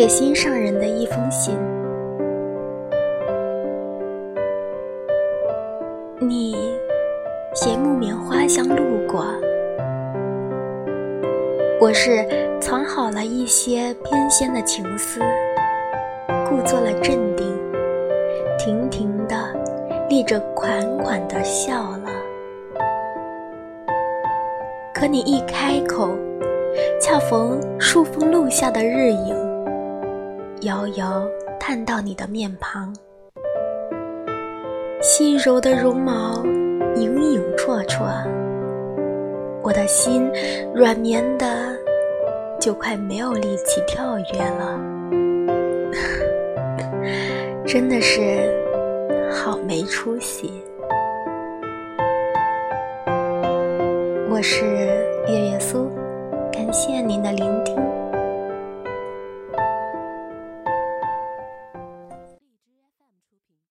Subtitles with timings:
[0.00, 1.54] 给心上人的一封信。
[6.18, 6.56] 你
[7.54, 9.26] 携木棉花香路过，
[11.78, 12.26] 我是
[12.62, 15.20] 藏好了一些偏跹的情思，
[16.48, 17.46] 故作了镇定，
[18.58, 19.36] 亭亭的
[20.08, 22.10] 立着款款的笑了。
[24.94, 26.08] 可你一开口，
[26.98, 29.49] 恰逢树峰路下的日影，
[30.62, 31.26] 遥遥
[31.58, 32.94] 探到你的面庞，
[35.00, 36.44] 细柔的绒毛
[36.96, 38.28] 影影绰绰，
[39.62, 40.30] 我的心
[40.74, 41.74] 软绵的
[42.60, 44.78] 就快没有力气跳跃了，
[47.66, 48.20] 真的是
[49.32, 50.52] 好没出息。
[54.28, 54.66] 我是
[55.26, 55.58] 月月，